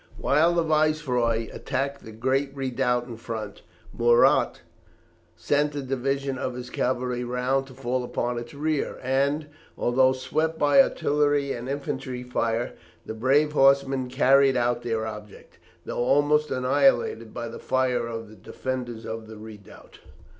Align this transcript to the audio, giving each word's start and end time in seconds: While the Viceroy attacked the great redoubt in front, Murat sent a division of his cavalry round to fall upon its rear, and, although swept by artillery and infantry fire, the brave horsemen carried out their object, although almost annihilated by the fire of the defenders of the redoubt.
While 0.17 0.55
the 0.55 0.63
Viceroy 0.63 1.47
attacked 1.53 2.03
the 2.03 2.11
great 2.11 2.49
redoubt 2.55 3.05
in 3.05 3.17
front, 3.17 3.61
Murat 3.95 4.61
sent 5.35 5.75
a 5.75 5.81
division 5.83 6.39
of 6.39 6.55
his 6.55 6.71
cavalry 6.71 7.23
round 7.23 7.67
to 7.67 7.75
fall 7.75 8.03
upon 8.03 8.39
its 8.39 8.55
rear, 8.55 8.97
and, 9.03 9.45
although 9.77 10.11
swept 10.13 10.57
by 10.57 10.81
artillery 10.81 11.51
and 11.51 11.69
infantry 11.69 12.23
fire, 12.23 12.73
the 13.05 13.13
brave 13.13 13.51
horsemen 13.51 14.09
carried 14.09 14.57
out 14.57 14.81
their 14.81 15.05
object, 15.05 15.59
although 15.87 16.01
almost 16.01 16.49
annihilated 16.49 17.31
by 17.31 17.47
the 17.47 17.59
fire 17.59 18.07
of 18.07 18.27
the 18.27 18.35
defenders 18.35 19.05
of 19.05 19.27
the 19.27 19.37
redoubt. 19.37 19.99